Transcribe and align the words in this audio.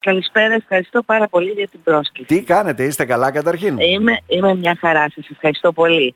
Καλησπέρα, 0.00 0.54
ευχαριστώ 0.54 1.02
πάρα 1.02 1.28
πολύ 1.28 1.50
για 1.50 1.68
την 1.68 1.82
πρόσκληση. 1.82 2.28
Τι 2.28 2.42
κάνετε, 2.42 2.84
είστε 2.84 3.04
καλά 3.04 3.30
καταρχήν; 3.30 3.78
Είμαι, 3.78 4.18
είμαι 4.26 4.54
μια 4.54 4.76
χαρά 4.80 5.06
σας, 5.14 5.28
ευχαριστώ 5.30 5.72
πολύ. 5.72 6.14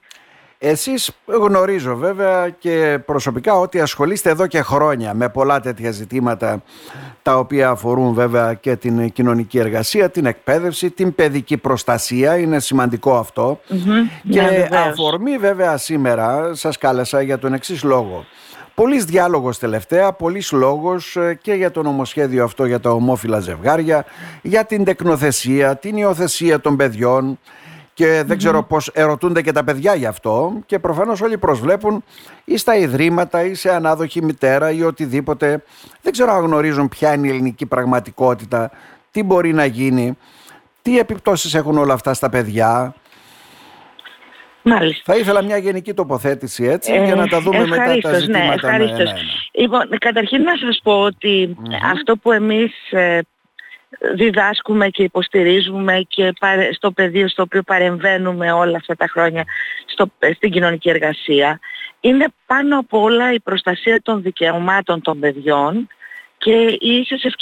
Εσείς 0.59 1.11
γνωρίζω 1.25 1.97
βέβαια 1.97 2.49
και 2.49 2.99
προσωπικά 3.07 3.55
ότι 3.59 3.81
ασχολείστε 3.81 4.31
εδώ 4.31 4.47
και 4.47 4.63
χρόνια 4.63 5.15
με 5.15 5.29
πολλά 5.29 5.61
τέτοια 5.61 5.91
ζητήματα 5.91 6.63
τα 7.23 7.39
οποία 7.39 7.69
αφορούν 7.69 8.15
βέβαια 8.15 8.55
και 8.55 8.77
την 8.77 9.13
κοινωνική 9.13 9.59
εργασία, 9.59 10.11
την 10.11 10.27
εκπαίδευση, 10.27 10.91
την 10.91 11.15
παιδική 11.15 11.57
προστασία, 11.57 12.37
είναι 12.39 12.61
σημαντικό 12.61 13.27
Και 14.31 14.41
ναι, 14.41 14.69
αφορμή 14.73 15.39
βέβαια 15.39 15.77
σήμερα 15.77 16.55
σας 16.55 16.79
κάλεσα 16.79 17.23
για 17.23 17.39
τον 17.39 17.53
εξής 17.53 17.83
λόγο. 17.83 18.25
Πολλή 18.75 19.03
διάλογος 19.03 19.59
τελευταία, 19.59 20.13
πολλή 20.13 20.43
λόγος 20.53 21.17
ε, 21.17 21.39
και 21.43 21.53
για 21.53 21.71
το 21.71 21.83
νομοσχέδιο 21.83 22.45
αυτό 22.45 22.65
για 22.65 22.81
τα 22.81 22.91
ομόφυλα 22.91 23.41
ζευγάρια, 23.41 24.05
για 24.43 24.65
την 24.65 24.85
τεκνοθεσία, 24.85 25.77
την 25.77 25.97
υιοθεσία 25.97 26.61
των 26.61 26.77
παιδιών 26.77 27.39
και 27.95 28.23
δεν 28.27 28.39
ξέρω 28.39 28.63
πώς 28.63 28.89
ερωτούνται 28.89 29.43
και 29.43 29.53
τα 29.53 29.65
παιδιά 29.65 29.95
γι' 29.95 30.07
αυτό 30.07 30.53
και 30.67 30.79
προφανώς 30.79 31.21
όλοι 31.21 31.39
προσβλέπουν 31.39 32.05
ή 32.45 32.57
στα 32.57 32.77
ιδρύματα 32.77 33.45
ή 33.45 33.55
σε 33.55 33.75
ανάδοχη 33.75 34.23
μητέρα 34.23 34.71
ή 34.71 34.83
οτιδήποτε. 34.83 35.63
Δεν 36.03 36.13
ξέρω 36.13 36.33
αν 36.33 36.45
γνωρίζουν 36.45 36.89
ποια 36.89 37.15
είναι 37.15 37.27
η 37.27 37.31
ελληνική 37.31 37.67
πραγματικότητα, 37.67 38.71
τι 39.11 39.23
μπορεί 39.23 39.53
να 39.53 39.65
γίνει, 39.65 40.19
τι 40.83 40.99
επιπτώσεις 40.99 41.55
έχουν 41.55 41.79
όλα 41.79 41.95
αυτά 41.95 42.15
στα 42.15 42.29
παιδιά. 42.29 42.95
Μάλιστα. 44.67 45.13
Θα 45.13 45.19
ήθελα 45.19 45.43
μια 45.43 45.57
γενική 45.57 45.95
τοποθέτηση 45.95 46.65
έτσι 46.65 47.05
για 47.05 47.15
να 47.15 47.27
τα 47.27 47.41
δούμε 47.41 47.67
μετά 47.67 47.99
τα 48.01 48.11
ναι, 48.11 48.19
ζητήματα 48.19 48.79
ναι, 48.79 48.85
ένα, 48.85 49.01
ένα. 49.01 49.17
Λοιπόν, 49.53 49.89
καταρχήν 49.99 50.43
να 50.43 50.57
σας 50.57 50.81
πω 50.83 51.01
ότι 51.01 51.57
αυτό 51.93 52.17
που 52.17 52.33
εμείς 52.33 52.73
ε, 52.91 53.21
διδάσκουμε 54.15 54.89
και 54.89 55.03
υποστηρίζουμε 55.03 56.05
και 56.09 56.33
στο 56.73 56.93
πεδίο 56.93 57.29
στο 57.29 57.43
οποίο 57.43 57.63
παρεμβαίνουμε 57.63 58.53
όλα 58.53 58.77
αυτά 58.77 58.95
τα 58.95 59.07
χρόνια 59.07 59.45
στο, 59.87 60.11
στην 60.35 60.51
κοινωνική 60.51 60.91
εργασία 60.91 61.61
είναι 62.01 62.27
πάνω 62.47 62.79
απ' 62.79 62.95
όλα 62.95 63.33
η 63.33 63.41
προστασία 63.41 64.03
των 64.03 64.23
δικαιωμάτων 64.23 65.01
των 65.01 65.21
παιδιών 65.21 65.89
και 66.39 66.53
οι 66.81 67.07
ίσες 67.09 67.35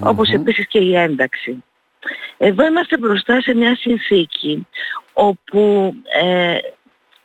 όπως 0.00 0.28
επίσης 0.28 0.66
και 0.66 0.78
η 0.78 0.96
ένταξη. 0.96 1.64
Εδώ 2.36 2.66
είμαστε 2.66 2.98
μπροστά 2.98 3.40
σε 3.40 3.54
μια 3.54 3.76
συνθήκη 3.76 4.66
όπου 5.14 5.94
ε, 6.22 6.58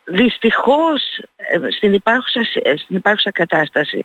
δυστυχώς 0.04 1.02
ε, 1.36 1.70
στην, 1.70 1.92
υπάρχουσα, 1.92 2.40
στην 2.76 2.96
υπάρχουσα 2.96 3.30
κατάσταση 3.30 4.04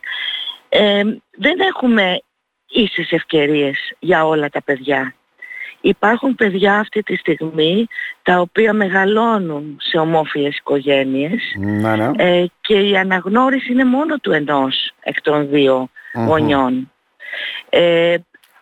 ε, 0.69 1.03
δεν 1.31 1.59
έχουμε 1.59 2.19
ίσες 2.67 3.11
ευκαιρίες 3.11 3.93
για 3.99 4.25
όλα 4.25 4.49
τα 4.49 4.61
παιδιά. 4.61 5.15
Υπάρχουν 5.81 6.35
παιδιά 6.35 6.79
αυτή 6.79 7.01
τη 7.01 7.15
στιγμή 7.15 7.87
τα 8.23 8.39
οποία 8.39 8.73
μεγαλώνουν 8.73 9.77
σε 9.79 9.97
ομόφυλες 9.97 10.57
οικογένειες 10.57 11.41
ναι, 11.57 11.95
ναι. 11.95 12.11
Ε, 12.17 12.45
και 12.61 12.79
η 12.79 12.97
αναγνώριση 12.97 13.71
είναι 13.71 13.85
μόνο 13.85 14.17
του 14.17 14.31
ενός 14.31 14.91
εκ 14.99 15.21
των 15.21 15.49
δυο 15.49 15.89
γονιών. 16.13 16.91
Ε, 17.69 18.15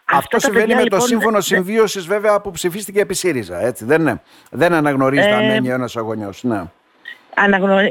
αυτό 0.05 0.39
συμβαίνει 0.39 0.67
με 0.67 0.75
το 0.75 0.83
λοιπόν, 0.83 1.01
σύμφωνο 1.01 1.41
συμβίωσης, 1.41 2.07
βέβαια, 2.07 2.41
που 2.41 2.51
ψηφίστηκε 2.51 2.99
επί 2.99 3.13
ΣΥΡΙΖΑ. 3.13 3.65
Έτσι, 3.65 3.85
δεν, 3.85 4.01
είναι. 4.01 4.21
δεν 4.51 4.73
αναγνωρίζει 4.73 5.27
ε, 5.27 5.47
μένει 5.47 5.69
ένας 5.69 5.95
αγωνιός. 5.95 6.43
Ναι. 6.43 6.63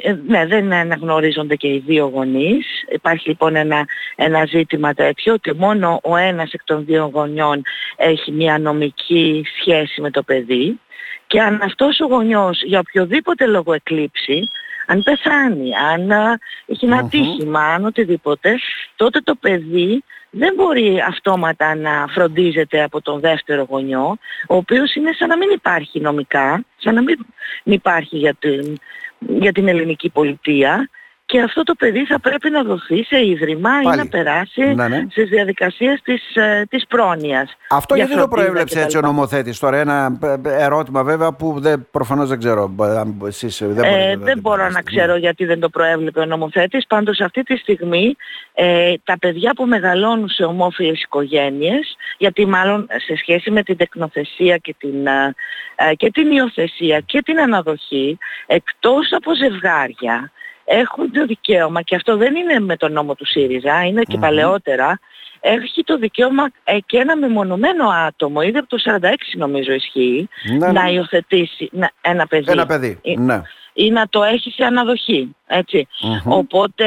Ε, 0.02 0.16
ναι, 0.26 0.46
δεν 0.46 0.72
αναγνωρίζονται 0.72 1.56
και 1.56 1.68
οι 1.68 1.82
δύο 1.86 2.10
γονείς. 2.14 2.66
Υπάρχει 2.92 3.28
λοιπόν 3.28 3.56
ένα, 3.56 3.86
ένα 4.16 4.44
ζήτημα 4.44 4.94
τέτοιο 4.94 5.32
ότι 5.32 5.54
μόνο 5.54 6.00
ο 6.02 6.16
ένας 6.16 6.52
εκ 6.52 6.64
των 6.64 6.84
δύο 6.84 7.10
γονιών 7.14 7.62
έχει 7.96 8.32
μια 8.32 8.58
νομική 8.58 9.44
σχέση 9.60 10.00
με 10.00 10.10
το 10.10 10.22
παιδί 10.22 10.80
και 11.26 11.40
αν 11.40 11.60
αυτός 11.62 12.00
ο 12.00 12.06
γονιός 12.06 12.62
για 12.62 12.78
οποιοδήποτε 12.78 13.46
λόγο 13.46 13.72
εκλείψει, 13.72 14.48
αν 14.86 15.02
πεθάνει, 15.02 15.70
αν 15.76 16.10
έχει 16.66 16.84
ένα 16.84 16.96
ατύχημα, 16.96 17.60
αν 17.60 17.84
οτιδήποτε, 17.84 18.58
τότε 18.96 19.20
το 19.20 19.34
παιδί 19.34 20.04
δεν 20.34 20.54
μπορεί 20.54 21.00
αυτόματα 21.08 21.74
να 21.74 22.06
φροντίζεται 22.08 22.82
από 22.82 23.00
τον 23.00 23.20
δεύτερο 23.20 23.66
γονιό, 23.70 24.16
ο 24.48 24.56
οποίος 24.56 24.94
είναι 24.94 25.12
σαν 25.12 25.28
να 25.28 25.36
μην 25.36 25.50
υπάρχει 25.50 26.00
νομικά, 26.00 26.64
σαν 26.76 26.94
να 26.94 27.02
μην 27.02 27.26
υπάρχει 27.62 28.16
για 28.16 28.34
την, 28.34 28.78
για 29.18 29.52
την 29.52 29.68
ελληνική 29.68 30.10
πολιτεία 30.10 30.88
και 31.32 31.40
αυτό 31.40 31.62
το 31.62 31.74
παιδί 31.74 32.04
θα 32.04 32.20
πρέπει 32.20 32.50
να 32.50 32.62
δοθεί 32.62 33.04
σε 33.04 33.26
ίδρυμα 33.26 33.70
ή 33.82 33.96
να 33.96 34.06
περάσει 34.06 34.62
ναι, 34.74 34.88
ναι. 34.88 35.06
στις 35.10 35.28
διαδικασίες 35.28 36.00
της, 36.02 36.36
ε, 36.36 36.66
της 36.70 36.86
πρόνοιας. 36.86 37.56
Αυτό 37.70 37.94
γιατί 37.94 38.16
το 38.16 38.28
προέβλεψε 38.28 38.80
έτσι 38.80 38.96
ο 38.96 39.00
νομοθέτης 39.00 39.58
τώρα, 39.58 39.76
ένα 39.76 40.18
ε, 40.22 40.64
ερώτημα 40.64 41.02
βέβαια 41.04 41.32
που 41.32 41.60
δεν, 41.60 41.86
προφανώς 41.90 42.28
δεν 42.28 42.38
ξέρω. 42.38 42.74
Εσείς, 43.26 43.62
δεν, 43.64 43.84
ε, 43.84 44.16
δεν 44.16 44.38
μπορώ 44.40 44.68
να 44.68 44.82
ξέρω 44.82 45.16
γιατί 45.16 45.44
δεν 45.44 45.60
το 45.60 45.68
προέβλεπε 45.68 46.20
ο 46.20 46.24
νομοθέτης, 46.24 46.86
πάντως 46.86 47.20
αυτή 47.20 47.42
τη 47.42 47.56
στιγμή 47.56 48.16
ε, 48.54 48.94
τα 49.04 49.18
παιδιά 49.18 49.52
που 49.54 49.66
μεγαλώνουν 49.66 50.28
σε 50.28 50.44
ομόφυλες 50.44 51.02
οικογένειες, 51.02 51.96
γιατί 52.18 52.46
μάλλον 52.46 52.86
σε 53.06 53.16
σχέση 53.16 53.50
με 53.50 53.62
την 53.62 53.76
τεκνοθεσία 53.76 54.56
και 54.56 54.74
την, 54.78 55.06
ε, 55.06 55.34
ε 55.76 55.94
και 55.94 56.10
την 56.10 56.30
υιοθεσία 56.30 57.00
και 57.00 57.22
την 57.22 57.40
αναδοχή, 57.40 58.18
εκτός 58.46 59.12
από 59.12 59.34
ζευγάρια, 59.34 60.32
έχουν 60.72 61.12
το 61.12 61.26
δικαίωμα, 61.26 61.82
και 61.82 61.96
αυτό 61.96 62.16
δεν 62.16 62.34
είναι 62.34 62.60
με 62.60 62.76
τον 62.76 62.92
νόμο 62.92 63.14
του 63.14 63.26
ΣΥΡΙΖΑ, 63.26 63.84
είναι 63.84 64.02
και 64.02 64.18
παλαιότερα, 64.18 65.00
έχει 65.40 65.84
το 65.84 65.98
δικαίωμα 65.98 66.50
ε, 66.64 66.78
και 66.86 66.98
ένα 66.98 67.16
μεμονωμένο 67.16 67.88
άτομο, 67.88 68.40
ήδη 68.42 68.58
από 68.58 68.68
το 68.68 68.98
46 69.00 69.14
νομίζω 69.36 69.72
ισχύει, 69.72 70.28
ναι, 70.42 70.66
ναι. 70.66 70.72
να 70.72 70.88
υιοθετήσει 70.88 71.70
ένα 72.00 72.26
παιδί. 72.26 72.50
Ένα 72.50 72.66
παιδί, 72.66 73.00
ναι. 73.16 73.42
Ή 73.74 73.90
να 73.90 74.08
το 74.08 74.22
έχει 74.22 74.50
σε 74.50 74.64
αναδοχή. 74.64 75.36
Οπότε 76.24 76.86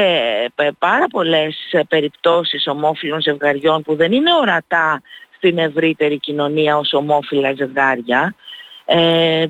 πάρα 0.78 1.06
πολλές 1.10 1.56
ε, 1.70 1.80
περιπτώσεις 1.88 2.66
ομόφυλων 2.66 3.20
ζευγαριών 3.20 3.82
που 3.82 3.96
δεν 3.96 4.12
είναι 4.12 4.30
ορατά 4.40 5.02
στην 5.36 5.58
ευρύτερη 5.58 6.18
κοινωνία 6.18 6.76
ως 6.76 6.92
ομόφυλα 6.92 7.52
ζευγάρια, 7.54 8.34
ε, 8.86 9.46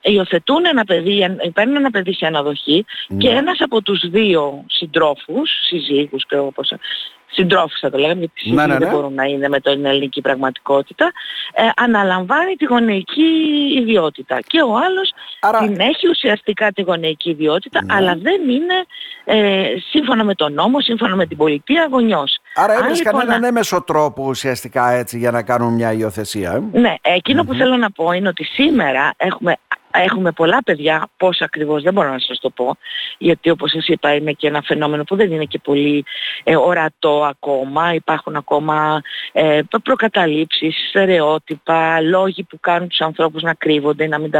υιοθετούν 0.00 0.64
ένα 0.66 0.84
παιδί, 0.84 1.36
παίρνουν 1.54 1.76
ένα 1.76 1.90
παιδί 1.90 2.14
σε 2.14 2.26
αναδοχή 2.26 2.84
και 3.18 3.28
ναι. 3.28 3.38
ένας 3.38 3.60
από 3.60 3.82
τους 3.82 4.08
δύο 4.10 4.64
συντρόφους, 4.66 5.50
συζύγους 5.66 6.26
και 6.26 6.36
όπως 6.36 6.72
συντρόφους 7.36 7.78
θα 7.80 7.90
το 7.90 7.98
λέγαμε 7.98 8.18
γιατί 8.18 8.48
οι 8.48 8.52
ναι, 8.52 8.66
ναι, 8.66 8.76
δεν 8.78 8.90
μπορούν 8.90 9.14
να 9.14 9.24
είναι 9.24 9.48
με 9.48 9.60
την 9.60 9.84
ελληνική 9.84 10.20
πραγματικότητα 10.20 11.12
ε, 11.54 11.62
αναλαμβάνει 11.76 12.54
τη 12.54 12.64
γονεϊκή 12.64 13.30
ιδιότητα 13.80 14.38
και 14.46 14.62
ο 14.62 14.76
άλλος 14.76 15.14
την 15.60 15.80
έχει 15.80 16.08
ουσιαστικά 16.08 16.72
τη 16.72 16.82
γονεϊκή 16.82 17.30
ιδιότητα 17.30 17.80
αλλά 17.88 18.16
δεν 18.22 18.48
είναι 18.48 18.74
ε, 19.24 19.64
σύμφωνα 19.90 20.24
με 20.24 20.34
τον 20.34 20.52
νόμο, 20.52 20.80
σύμφωνα 20.80 21.16
με 21.16 21.26
την 21.26 21.36
πολιτεία 21.36 21.88
γονιός. 21.90 22.38
Άρα 22.54 22.72
έβρισκαν 22.72 23.14
λοιπόν, 23.14 23.30
έναν 23.30 23.44
έμεσο 23.44 23.82
τρόπο 23.82 24.24
ουσιαστικά 24.28 24.90
έτσι 24.90 25.18
για 25.18 25.30
να 25.30 25.42
κάνουν 25.42 25.74
μια 25.74 25.92
υιοθεσία. 25.92 26.62
Ε; 26.72 26.78
Ναι, 26.78 26.94
εκείνο 27.02 27.44
που 27.44 27.54
θέλω 27.54 27.76
να 27.76 27.90
πω 27.90 28.12
είναι 28.12 28.28
ότι 28.28 28.44
σήμερα 28.44 29.14
έχουμε 29.16 29.56
Έχουμε 29.90 30.32
πολλά 30.32 30.58
παιδιά, 30.64 31.08
πώς 31.16 31.40
ακριβώς 31.40 31.82
δεν 31.82 31.92
μπορώ 31.92 32.10
να 32.10 32.18
σας 32.18 32.38
το 32.38 32.50
πω, 32.50 32.76
γιατί 33.18 33.50
όπως 33.50 33.70
σας 33.70 33.88
είπα 33.88 34.14
είναι 34.14 34.32
και 34.32 34.46
ένα 34.46 34.62
φαινόμενο 34.62 35.04
που 35.04 35.16
δεν 35.16 35.32
είναι 35.32 35.44
και 35.44 35.58
πολύ 35.58 36.04
ε, 36.44 36.56
ορατό 36.56 37.24
ακόμα. 37.24 37.94
Υπάρχουν 37.94 38.36
ακόμα 38.36 39.02
ε, 39.32 39.60
προκαταλήψεις, 39.82 40.88
στερεότυπα, 40.88 42.00
λόγοι 42.00 42.42
που 42.42 42.60
κάνουν 42.60 42.88
τους 42.88 43.00
ανθρώπους 43.00 43.42
να 43.42 43.54
κρύβονται, 43.54 44.06
να 44.06 44.18
μην, 44.18 44.30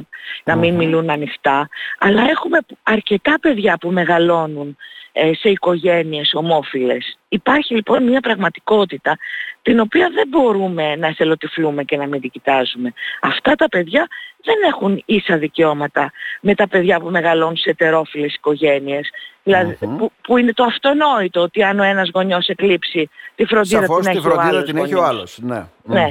να 0.45 0.57
μην 0.57 0.75
μιλούν 0.75 1.11
ανοιχτά. 1.11 1.69
Αλλά 1.99 2.23
έχουμε 2.31 2.59
αρκετά 2.83 3.35
παιδιά 3.41 3.79
που 3.79 3.91
μεγαλώνουν 3.91 4.77
ε, 5.13 5.35
σε 5.35 5.49
οικογένειες 5.49 6.35
ομόφυλες. 6.35 7.19
Υπάρχει 7.29 7.75
λοιπόν 7.75 8.03
μια 8.03 8.21
πραγματικότητα 8.21 9.19
την 9.63 9.81
οποία 9.81 10.11
δεν 10.15 10.29
μπορούμε 10.29 10.97
να 10.97 11.07
εθελοτυφλούμε 11.07 11.85
και 11.85 11.97
να 11.97 12.07
μην 12.07 12.21
την 12.21 12.31
κοιτάζουμε. 12.31 12.93
Αυτά 13.21 13.55
τα 13.55 13.69
παιδιά 13.69 14.07
δεν 14.47 14.57
έχουν 14.69 15.03
ίσα 15.07 15.37
δικαιώματα 15.39 16.13
με 16.41 16.55
τα 16.55 16.69
παιδιά 16.69 17.01
που 17.01 17.11
μεγαλώνουν 17.11 17.57
σε 17.57 17.71
ετερόφιλες 17.71 18.35
οικογένειες. 18.35 19.11
Δηλαδή, 19.43 19.79
που, 20.23 20.37
είναι 20.37 20.53
το 20.53 20.65
αυτονόητο 20.65 21.41
ότι 21.41 21.63
αν 21.63 21.79
ο 21.79 21.83
ένας 21.83 22.11
γονιός 22.15 22.49
εκλείψει 22.49 23.11
τη 23.35 23.45
φροντίδα 23.45 23.81
Σαφώς, 23.81 24.01
την, 24.01 24.11
έχει, 24.11 24.21
φροντίδα 24.21 24.43
ο 24.43 24.49
άλλος 24.49 24.65
την 24.65 24.77
έχει 24.77 24.95
ο 24.95 25.05
άλλος. 25.05 25.39
Ναι. 25.43 25.67
ναι. 25.83 26.09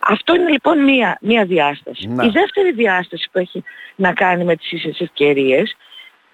Αυτό 0.00 0.34
είναι 0.34 0.50
λοιπόν 0.50 0.84
μία, 0.84 1.18
μία 1.20 1.44
διάσταση. 1.44 2.08
Ναι. 2.08 2.26
Η 2.26 2.28
δεύτερη 2.28 2.72
διάσταση 2.72 3.28
που 3.32 3.38
έχει 3.38 3.64
να 3.94 4.12
κάνει 4.12 4.44
με 4.44 4.56
τις 4.56 4.72
ίσες 4.72 5.00
ευκαιρίες 5.00 5.76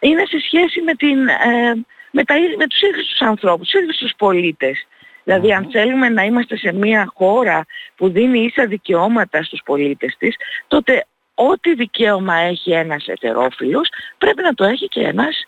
είναι 0.01 0.25
σε 0.27 0.41
σχέση 0.41 0.81
με, 0.81 0.95
την, 0.95 1.29
ε, 1.29 1.85
με, 2.11 2.25
τα, 2.25 2.35
με 2.59 2.67
τους 2.67 2.81
ίδιους 2.81 3.07
τους 3.09 3.21
ανθρώπους, 3.21 3.69
τους 3.69 3.81
ίδιους 3.81 3.97
τους 3.97 4.13
πολίτες. 4.17 4.87
Δηλαδή 5.25 5.53
αν 5.53 5.69
θέλουμε 5.71 6.09
να 6.09 6.25
είμαστε 6.25 6.57
σε 6.57 6.73
μια 6.73 7.13
χώρα 7.15 7.67
που 7.97 8.09
δίνει 8.09 8.45
ίσα 8.45 8.67
δικαιώματα 8.67 9.43
στους 9.43 9.61
πολίτες 9.65 10.17
της, 10.19 10.37
τότε 10.69 11.07
ό,τι 11.35 11.75
δικαίωμα 11.75 12.35
έχει 12.35 12.71
ένας 12.71 13.07
ετερόφιλος 13.07 13.89
πρέπει 14.19 14.43
να 14.43 14.55
το 14.55 14.65
έχει 14.65 14.89
και 14.89 15.01
ένας 15.01 15.45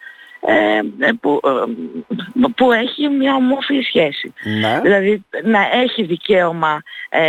ε, 0.46 0.80
που, 1.20 1.40
που 2.56 2.72
έχει 2.72 3.08
μια 3.08 3.34
ομόφυλη 3.34 3.84
σχέση. 3.84 4.32
Ναι. 4.60 4.80
Δηλαδή 4.82 5.24
να 5.42 5.60
έχει 5.72 6.02
δικαίωμα 6.02 6.82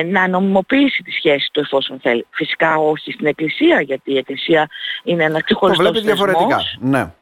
να 0.06 0.28
νομιμοποιήσει 0.28 1.04
τη 1.04 1.12
σχέση 1.12 1.50
του 1.52 1.60
εφόσον 1.60 2.00
θέλει. 2.00 2.25
Φυσικά 2.30 2.75
όχι 2.75 3.12
στην 3.12 3.25
Εκκλησία 3.25 3.81
γιατί 3.81 4.12
η 4.12 4.18
Εκκλησία 4.18 4.68
είναι 5.04 5.24
ένας 5.24 5.42
ξεχωριστός 5.42 5.86
Το 5.86 5.92
βλέπει 5.92 6.06
διαφορετικά. 6.06 6.62
Ναι. 6.80 7.13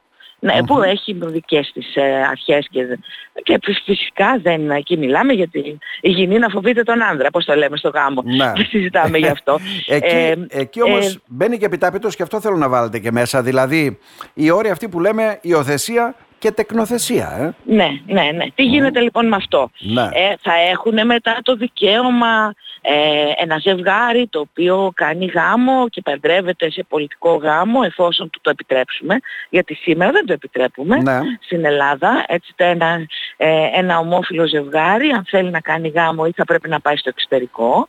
Ναι, 0.44 0.62
που 0.66 0.82
έχει 0.82 1.18
δικές 1.20 1.70
της 1.74 1.96
ε, 1.96 2.02
αρχές 2.30 2.66
και, 2.70 2.98
και 3.42 3.58
φυσικά 3.84 4.38
δεν 4.42 4.70
εκεί 4.70 4.96
μιλάμε 4.96 5.32
γιατί 5.32 5.78
η 6.00 6.10
γυνή 6.10 6.38
να 6.38 6.48
φοβείται 6.48 6.82
τον 6.82 7.02
άνδρα, 7.02 7.30
πώς 7.30 7.44
το 7.44 7.54
λέμε 7.54 7.76
στο 7.76 7.88
γάμο. 7.88 8.22
Ναι. 8.24 8.52
Δεν 8.56 8.66
συζητάμε 8.66 9.18
γι' 9.18 9.26
αυτό. 9.26 9.58
εκεί, 9.86 10.14
ε, 10.14 10.34
εκεί 10.48 10.82
όμως 10.82 11.14
ε, 11.14 11.20
μπαίνει 11.26 11.58
και 11.58 11.64
επιτάπητος 11.64 12.16
και 12.16 12.22
αυτό 12.22 12.40
θέλω 12.40 12.56
να 12.56 12.68
βάλετε 12.68 12.98
και 12.98 13.12
μέσα. 13.12 13.42
Δηλαδή 13.42 13.98
η 14.34 14.50
όρια 14.50 14.72
αυτή 14.72 14.88
που 14.88 15.00
λέμε 15.00 15.38
υιοθεσία 15.42 16.14
και 16.38 16.50
τεκνοθεσία. 16.50 17.54
Ε. 17.66 17.72
Ναι, 17.74 17.88
ναι, 18.06 18.30
ναι. 18.34 18.44
Τι 18.54 18.62
γίνεται 18.62 19.00
λοιπόν 19.00 19.28
με 19.28 19.36
αυτό; 19.36 19.70
Ναι. 19.78 20.02
Ε, 20.02 20.34
θα 20.40 20.52
έχουν 20.70 21.06
μετά 21.06 21.38
το 21.42 21.56
δικαίωμα 21.56 22.54
ε, 22.86 23.32
ένα 23.42 23.58
ζευγάρι 23.58 24.26
το 24.30 24.40
οποίο 24.40 24.92
κάνει 24.94 25.26
γάμο 25.26 25.88
και 25.88 26.00
παντρεύεται 26.04 26.70
σε 26.70 26.84
πολιτικό 26.88 27.34
γάμο 27.34 27.80
εφόσον 27.84 28.30
του 28.30 28.38
το 28.42 28.50
επιτρέψουμε. 28.50 29.18
Γιατί 29.50 29.74
σήμερα 29.74 30.10
δεν 30.10 30.26
το 30.26 30.32
επιτρέπουμε 30.32 30.96
Ναι. 30.96 31.20
στην 31.40 31.64
Ελλάδα. 31.64 32.24
Έτσι 32.28 32.52
ένα, 32.56 33.06
ε, 33.36 33.68
ένα 33.74 33.98
ομόφυλο 33.98 34.46
ζευγάρι 34.46 35.08
αν 35.10 35.24
θέλει 35.28 35.50
να 35.50 35.60
κάνει 35.60 35.88
γάμο 35.88 36.24
ή 36.26 36.32
θα 36.36 36.44
πρέπει 36.44 36.68
να 36.68 36.80
πάει 36.80 36.96
στο 36.96 37.08
εξωτερικό 37.08 37.88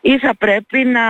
ή 0.00 0.18
θα 0.18 0.34
πρέπει 0.38 0.84
να, 0.84 1.00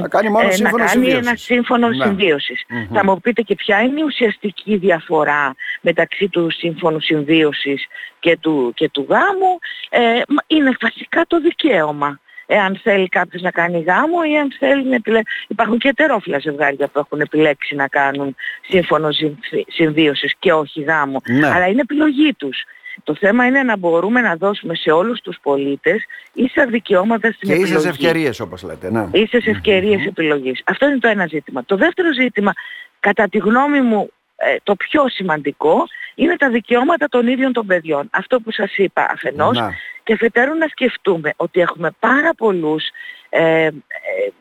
Να 0.00 0.08
κάνει 0.08 0.28
μόνο 0.28 0.44
ε, 0.44 0.46
να 0.46 0.52
σύμφωνο 0.52 0.76
κάνει 0.84 0.90
συμβίωσης. 0.90 1.26
ένα 1.26 1.36
σύμφωνο 1.36 1.88
Ναι. 1.88 2.04
συμβίωσης. 2.04 2.64
Μμμ. 2.68 2.86
Θα 2.94 3.04
μου 3.04 3.20
πείτε 3.20 3.42
και 3.42 3.54
ποια 3.54 3.80
είναι 3.82 4.00
η 4.00 4.02
ουσιαστική 4.02 4.76
διαφορά 4.76 5.54
μεταξύ 5.80 6.28
του 6.28 6.50
σύμφωνου 6.50 7.00
συμβίωσης 7.00 7.86
και 8.18 8.36
του, 8.40 8.72
και 8.74 8.88
του 8.88 9.06
γάμου. 9.08 9.58
Ε, 9.88 10.00
μα 10.28 10.42
είναι 10.46 10.76
βασικά 10.80 11.24
το 11.26 11.40
δικαίωμα. 11.40 12.20
Εάν 12.46 12.80
θέλει 12.82 13.08
κάποιος 13.08 13.42
να 13.42 13.50
κάνει 13.50 13.80
γάμο 13.80 14.16
ή 14.32 14.38
αν 14.38 14.52
θέλει 14.58 14.84
να 14.84 14.94
επιλέξει. 14.94 15.34
Υπάρχουν 15.48 15.78
και 15.78 15.88
ετερόφιλα 15.88 16.38
ζευγάρια 16.38 16.86
που 16.86 16.98
έχουν 16.98 17.20
επιλέξει 17.20 17.74
να 17.74 17.88
κάνουν 17.88 18.36
σύμφωνο 18.68 19.10
συμφι- 19.12 19.72
συμβίωσης 19.72 20.34
και 20.38 20.52
όχι 20.52 20.80
γάμο. 20.82 21.20
Ναι. 21.28 21.46
Αλλά 21.48 21.66
είναι 21.66 21.80
επιλογή 21.80 22.34
τους. 22.34 22.62
Το 23.04 23.14
θέμα 23.14 23.46
είναι 23.46 23.62
να 23.62 23.76
μπορούμε 23.76 24.20
να 24.20 24.36
δώσουμε 24.36 24.74
σε 24.74 24.90
όλους 24.90 25.20
τους 25.20 25.38
πολίτες 25.42 26.04
ίσα 26.32 26.66
δικαιώματα 26.66 27.30
στην 27.32 27.48
Και 27.48 27.54
επιλογή 27.54 27.72
ίσες 27.72 27.86
ευκαιρίες 27.86 28.40
όπως 28.40 28.62
λέτε. 28.62 28.90
Ναι. 28.90 29.06
ίσες 29.12 29.46
ευκαιρίες 29.46 30.06
επιλογής. 30.06 30.60
Αυτό 30.64 30.86
είναι 30.88 30.98
το 30.98 31.08
ένα 31.08 31.26
ζήτημα. 31.26 31.64
Το 31.64 31.76
δεύτερο 31.76 32.12
ζήτημα, 32.12 32.52
κατά 33.00 33.28
τη 33.28 33.38
γνώμη 33.38 33.80
μου, 33.80 34.10
ε, 34.36 34.56
το 34.62 34.74
πιο 34.74 35.08
σημαντικό, 35.08 35.84
είναι 36.14 36.36
τα 36.36 36.48
δικαιώματα 36.50 37.06
των 37.08 37.26
ίδιων 37.26 37.52
των 37.52 37.66
παιδιών. 37.66 38.08
Αυτό 38.12 38.40
που 38.40 38.50
σας 38.52 38.76
είπα 38.76 39.06
αφενός 39.10 39.56
Να. 39.56 39.74
Και 40.06 40.12
αφετέρου 40.12 40.54
να 40.54 40.68
σκεφτούμε 40.68 41.32
ότι 41.36 41.60
έχουμε 41.60 41.90
πάρα 41.98 42.34
πολλούς 42.34 42.84
ε, 43.28 43.64
ε, 43.64 43.72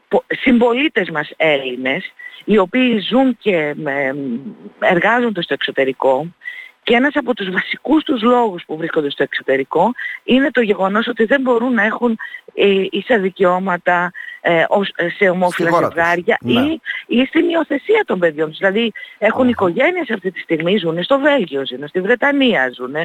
πο- 0.08 0.24
συμπολίτες 0.28 1.10
μας 1.10 1.32
Έλληνες 1.38 2.14
οι 2.44 2.58
οποίοι 2.58 3.00
ζουν 3.00 3.38
και 3.38 3.76
ε, 3.86 4.14
εργάζονται 4.80 5.42
στο 5.42 5.54
εξωτερικό 5.54 6.28
και 6.84 6.96
ένας 6.96 7.16
από 7.16 7.34
τους 7.34 7.50
βασικούς 7.50 8.04
τους 8.04 8.22
λόγους 8.22 8.64
που 8.66 8.78
βρίσκονται 8.78 9.10
στο 9.10 9.24
εξωτερικό 9.24 9.92
είναι 10.24 10.52
το 10.52 10.62
γεγονός 10.62 11.08
ότι 11.08 11.26
δεν 11.26 11.42
μπορούν 11.42 11.74
να 11.74 11.84
έχουν 11.84 12.18
ε, 12.54 12.86
ίσα 12.92 13.20
δικαιώματα 13.20 14.04
ε, 14.04 14.08
ως, 14.08 14.12
ε, 14.12 14.14
σε 15.18 15.30
ομόφυλα 15.30 15.68
Στη 15.68 15.76
χώρα 15.78 15.88
τους. 15.88 15.96
ζευγάρια 15.96 16.38
Ναι. 16.42 16.62
ή, 16.62 16.82
ή 17.08 17.26
στην 17.26 17.50
υιοθεσία 17.50 18.04
των 18.06 18.20
παιδιών 18.20 18.50
τους. 18.50 18.58
Δηλαδή 18.58 18.92
έχουν 19.18 19.48
οικογένειες 19.48 20.10
αυτή 20.10 20.32
τη 20.32 20.40
στιγμή, 20.40 20.78
ζουν 20.78 21.04
στο 21.04 21.20
Βέλγιο, 21.20 21.66
ζουν 21.66 21.88
στη 21.88 22.02
Βρετανία, 22.02 22.72
ζουν 22.76 22.96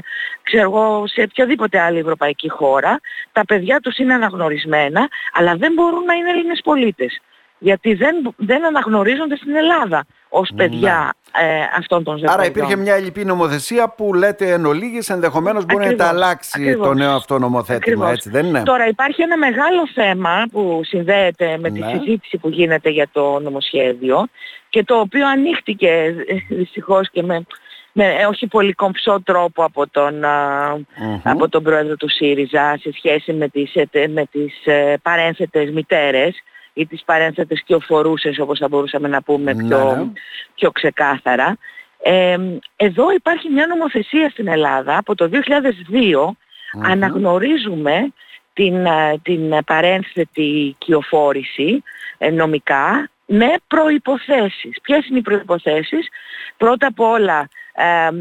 ξέρω 0.43 0.63
εγώ, 0.63 1.07
σε 1.07 1.23
οποιαδήποτε 1.23 1.81
άλλη 1.81 1.99
ευρωπαϊκή 1.99 2.49
χώρα. 2.49 3.01
Τα 3.33 3.45
παιδιά 3.45 3.81
τους 3.81 3.99
είναι 3.99 4.15
αναγνωρισμένα, 4.15 5.09
αλλά 5.33 5.55
δεν 5.57 5.73
μπορούν 5.73 6.05
να 6.05 6.15
είναι 6.15 6.31
Έλληνες 6.31 6.61
πολίτες. 6.65 7.21
Γιατί 7.63 7.95
δεν, 7.95 8.35
δεν 8.37 8.65
αναγνωρίζονται 8.67 9.37
στην 9.37 9.55
Ελλάδα 9.55 10.05
ως 10.29 10.51
παιδιά 10.57 11.15
ε, 11.41 11.61
αυτών 11.79 12.05
των 12.05 12.17
ζευγαριών. 12.19 12.41
Ναι. 12.41 12.51
Άρα 12.51 12.59
υπήρχε 12.59 12.77
μια 12.83 12.95
ελληπή 12.95 13.25
νομοθεσία 13.25 13.89
που 13.97 14.15
λέτε 14.15 14.51
εν 14.53 14.67
ολίγης 14.67 15.09
ενδεχομένως 15.09 15.65
μπορεί 15.65 15.79
να 15.79 15.85
Ακριβώς, 15.91 16.07
τα 16.07 16.13
αλλάξει 16.15 16.61
ακριβώς. 16.63 16.87
το 16.87 16.95
νέο 16.95 17.13
αυτό 17.15 17.39
νομοθέτημα, 17.39 17.77
Ακριβώς. 18.05 18.11
έτσι 18.11 18.31
δεν 18.31 18.47
είναι; 18.47 18.63
Τώρα 18.63 18.87
υπάρχει 18.89 19.23
ένα 19.23 19.37
μεγάλο 19.37 19.89
θέμα 19.95 20.47
που 20.53 20.81
συνδέεται 20.85 21.59
με 21.61 21.71
τη 21.71 21.79
Ναι. 21.79 21.87
συζήτηση 21.99 22.39
που 22.39 22.49
γίνεται 22.49 22.91
για 22.91 23.09
το 23.13 23.39
νομοσχέδιο 23.41 24.27
και 24.69 24.85
το 24.85 24.95
οποίο 24.99 25.29
ανοίχτηκε 25.29 25.89
ε, 26.27 26.55
δυστυχώς 26.55 27.11
και 27.11 27.23
με, 27.23 27.45
με 27.93 28.05
ε, 28.05 28.25
όχι 28.27 28.47
πολύ 28.47 28.73
κομψό 28.73 29.23
τρόπο 29.25 29.65
από 29.65 29.89
τον, 29.89 30.25
α, 30.25 30.75
Μμμ. 31.01 31.21
από 31.25 31.49
τον 31.49 31.63
πρόεδρο 31.63 31.97
του 31.97 32.09
ΣΥΡΙΖΑ 32.09 32.77
σε 32.81 32.91
σχέση 32.97 33.33
με 33.33 33.49
τις, 33.49 33.75
ετε- 33.75 34.09
με 34.09 34.25
τις 34.31 34.55
ε, 34.67 34.95
παρένθετες 35.03 35.71
μητέρες 35.71 36.35
ή 36.81 36.87
τις 36.87 37.03
παρένθετες 37.05 37.63
κυοφορούσες 37.63 38.39
όπως 38.39 38.59
θα 38.59 38.69
μπορούσαμε 38.69 39.09
να 39.09 39.23
πούμε 39.23 39.53
Ναι, 39.53 39.67
πιο, 39.69 39.95
ναι. 39.97 40.13
πιο 40.55 40.71
ξεκάθαρα. 40.71 41.57
Ε, 42.03 42.37
εδώ 42.77 43.13
υπάρχει 43.13 43.49
μια 43.49 43.67
νομοθεσία 43.67 44.31
στην 44.31 44.49
Ελλάδα 44.49 44.97
από 44.97 45.15
το 45.15 45.29
2002 45.33 46.37
Μμμ. 46.73 46.85
αναγνωρίζουμε 46.85 48.13
την, 48.53 48.87
α, 48.87 49.19
την 49.23 49.65
παρένθετη 49.67 50.75
κυοφόρηση 50.79 51.83
ε, 52.19 52.31
νομικά 52.31 53.11
με 53.27 53.47
προϋποθέσεις. 53.67 54.77
Ποιες 54.83 55.07
είναι 55.09 55.19
οι 55.19 55.23
προϋποθέσεις; 55.23 56.09
Πρώτα 56.57 56.87
απ' 56.87 57.01
όλα 57.01 57.39
ε, 57.41 57.70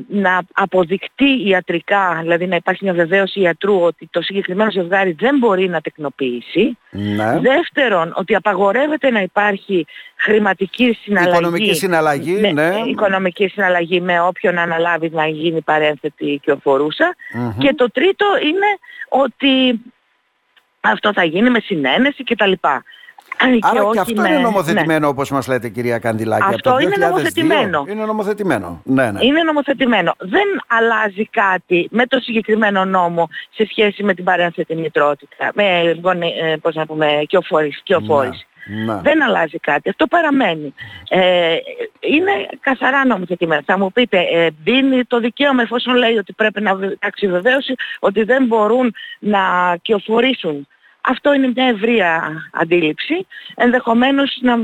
να 0.07 0.41
αποδεικτεί 0.53 1.47
ιατρικά, 1.47 2.19
δηλαδή 2.21 2.47
να 2.47 2.55
υπάρχει 2.55 2.83
μια 2.83 2.93
βεβαίωση 2.93 3.39
ιατρού 3.39 3.81
ότι 3.81 4.07
το 4.11 4.21
συγκεκριμένο 4.21 4.71
ζευγάρι 4.71 5.11
δεν 5.11 5.37
μπορεί 5.37 5.67
να 5.67 5.81
τεκνοποιήσει. 5.81 6.77
Ναι. 6.89 7.39
Δεύτερον, 7.39 8.13
ότι 8.15 8.35
απαγορεύεται 8.35 9.09
να 9.11 9.21
υπάρχει 9.21 9.85
χρηματική 10.15 10.97
συναλλαγή. 11.01 11.31
Οικονομική 11.37 11.73
συναλλαγή, 11.73 12.39
με- 12.39 12.51
ναι. 12.51 12.75
Οικονομική 12.87 13.47
συναλλαγή 13.47 14.01
με 14.01 14.21
όποιον 14.21 14.57
αναλάβει 14.57 15.09
να 15.09 15.27
γίνει 15.27 15.61
παρένθετη 15.61 16.39
και 16.43 16.51
οφορούσα. 16.51 17.15
Μμμ. 17.33 17.57
Και 17.57 17.73
το 17.73 17.91
τρίτο 17.91 18.25
είναι 18.43 18.67
ότι 19.09 19.81
αυτό 20.81 21.13
θα 21.13 21.23
γίνει 21.23 21.49
με 21.49 21.59
συνένεση 21.59 22.23
κτλ. 22.23 22.51
Άρα 23.41 23.73
και, 23.73 23.79
όχι 23.79 23.99
αυτό 23.99 24.21
με- 24.21 24.27
είναι 24.27 24.37
ναι. 24.37 24.43
νομοθετημένο 24.43 25.07
όπως 25.07 25.29
μας 25.31 25.47
λέτε 25.47 25.69
κυρία 25.69 25.99
Καντιλάκη. 25.99 26.43
από 26.43 26.53
Αυτό 26.55 26.69
το 26.71 26.77
είναι 26.79 26.95
2002. 26.95 26.99
νομοθετημένο. 27.09 27.85
Είναι 27.89 28.05
νομοθετημένο. 28.05 28.81
Ναι, 28.83 29.11
ναι. 29.11 29.25
Είναι 29.25 29.43
νομοθετημένο. 29.43 30.13
Δεν 30.17 30.47
αλλάζει 30.67 31.25
κάτι 31.25 31.87
με 31.91 32.05
το 32.05 32.19
συγκεκριμένο 32.19 32.85
νόμο 32.85 33.29
σε 33.53 33.67
σχέση 33.69 34.03
με 34.03 34.13
την 34.13 34.23
παρένθετη 34.23 34.75
μητρότητα, 34.75 35.51
με 35.53 35.97
γονε- 36.03 36.33
ε, 36.41 36.55
πώς 36.61 36.75
να 36.75 36.85
πούμε, 36.85 37.23
κοιοφόρηση. 37.27 37.81
κοιοφόρηση. 37.83 38.43
Ναι. 38.85 38.99
Δεν 39.03 39.23
αλλάζει 39.23 39.59
κάτι. 39.59 39.89
Αυτό 39.89 40.07
παραμένει. 40.07 40.73
Ε, 41.09 41.55
είναι 41.99 42.31
καθαρά 42.61 43.05
νομοθετημένο. 43.05 43.61
Θα 43.65 43.77
μου 43.77 43.91
πείτε, 43.91 44.19
ε, 44.33 44.47
δίνει 44.63 45.03
το 45.03 45.19
δικαίωμα 45.19 45.61
εφόσον 45.61 45.95
λέει 45.95 46.17
ότι 46.17 46.33
πρέπει 46.33 46.61
να 46.61 46.77
υπάρξει 46.91 47.27
βεβαίωση 47.27 47.75
ότι 47.99 48.23
δεν 48.23 48.45
μπορούν 48.45 48.93
να 49.19 49.39
κυοφορήσουν. 49.81 50.67
Αυτό 51.01 51.33
είναι 51.33 51.51
μια 51.55 51.65
ευρεία 51.65 52.33
αντίληψη. 52.53 53.27
Ενδεχομένως 53.55 54.37
να, 54.41 54.57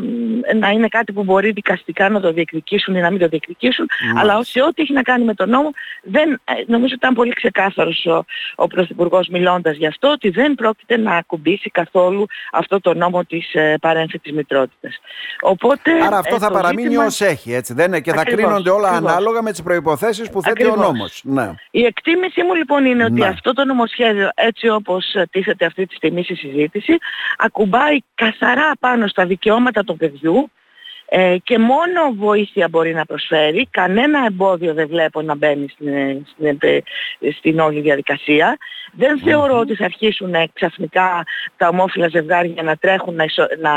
να 0.55 0.69
είναι 0.69 0.87
κάτι 0.87 1.11
που 1.13 1.23
μπορεί 1.23 1.51
δικαστικά 1.51 2.09
να 2.09 2.19
το 2.19 2.31
διεκδικήσουν 2.33 2.95
ή 2.95 2.99
να 2.99 3.09
μην 3.11 3.19
το 3.19 3.27
διεκδικήσουν. 3.27 3.87
Μάλιστα. 4.05 4.21
Αλλά 4.33 4.43
σε 4.43 4.61
ό,τι 4.61 4.81
έχει 4.81 4.93
να 4.93 5.01
κάνει 5.01 5.23
με 5.25 5.33
τον 5.33 5.49
νόμο, 5.49 5.71
δεν, 6.03 6.31
ε, 6.31 6.37
νομίζω 6.65 6.85
ότι 6.85 6.93
ήταν 6.93 7.13
πολύ 7.13 7.33
ξεκάθαρος 7.33 8.05
ο, 8.05 8.25
ο 8.55 8.67
Πρωθυπουργός 8.67 9.27
μιλώντας 9.27 9.75
γι' 9.77 9.87
αυτό, 9.87 10.09
ότι 10.11 10.29
δεν 10.29 10.55
πρόκειται 10.55 10.97
να 10.97 11.15
ακουμπήσει 11.15 11.69
καθόλου 11.69 12.25
αυτό 12.51 12.79
το 12.81 12.93
νόμο 12.93 13.23
της 13.23 13.53
ε, 13.53 13.75
παρένθετης 13.81 14.31
μητρότητας. 14.31 14.99
Οπότε, 15.41 15.91
Άρα 16.05 16.17
αυτό 16.17 16.35
ε, 16.35 16.39
θα 16.39 16.47
το 16.47 16.53
παραμείνει 16.53 16.87
ζήτημα- 16.87 17.05
ως 17.05 17.21
έχει, 17.21 17.53
έτσι 17.53 17.73
δεν 17.73 17.87
είναι; 17.87 17.99
Και 17.99 18.11
θα 18.13 18.21
Ακριβώς, 18.21 18.43
κρίνονται 18.43 18.69
όλα 18.69 18.87
ακριβώς. 18.89 19.11
ανάλογα 19.11 19.41
με 19.41 19.51
τις 19.51 19.63
προϋποθέσεις 19.63 20.29
που 20.29 20.41
θέτει 20.41 20.63
ο 20.63 20.67
Ακριβώς. 20.67 20.87
νόμος. 20.91 21.21
Ναι. 21.23 21.51
Η 21.71 21.83
εκτίμησή 21.85 22.43
μου 22.43 22.53
λοιπόν 22.53 22.85
είναι 22.85 23.03
ότι 23.03 23.13
Ναι. 23.19 23.27
αυτό 23.27 23.53
το 23.53 23.65
νομοσχέδιο 23.65 24.29
έτσι 24.35 24.69
όπως 24.69 25.13
ε, 25.13 25.27
τίθεται 25.31 25.65
αυτή 25.65 25.85
τη 25.85 25.95
στιγμή 25.95 26.23
στη 26.25 26.35
συζήτηση 26.35 26.97
ακουμπάει 27.37 27.97
καθαρά 28.15 28.71
πάνω 28.79 29.07
στα 29.07 29.25
δικαιώματα 29.25 29.83
του 29.83 29.97
παιδιού 29.97 30.49
ε, 31.07 31.37
και 31.43 31.59
μόνο 31.59 32.13
βοήθεια 32.15 32.67
μπορεί 32.67 32.93
να 32.93 33.05
προσφέρει. 33.05 33.67
Κανένα 33.71 34.25
εμπόδιο 34.25 34.73
δεν 34.73 34.87
βλέπω 34.87 35.21
να 35.21 35.35
μπαίνει 35.35 35.67
στην, 35.69 35.87
ε, 35.87 36.21
στην, 36.25 36.57
ε, 36.59 37.31
στην 37.31 37.59
όλη 37.59 37.81
διαδικασία. 37.81 38.57
Δεν 38.91 39.19
θεωρώ 39.19 39.59
ότι 39.59 39.75
θα 39.75 39.85
αρχίσουν 39.85 40.33
ε, 40.33 40.47
ξαφνικά 40.53 41.23
τα 41.57 41.67
ομόφυλα 41.67 42.07
ζευγάρια 42.07 42.63
να 42.63 42.75
τρέχουν 42.75 43.15
να, 43.15 43.23
ισο, 43.23 43.47
να 43.61 43.71